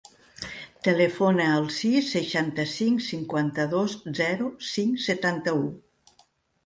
Telefona 0.87 1.45
al 1.57 1.67
sis, 1.75 2.07
seixanta-cinc, 2.15 3.05
cinquanta-dos, 3.09 3.95
zero, 4.21 4.49
cinc, 4.73 5.01
setanta-u. 5.09 5.69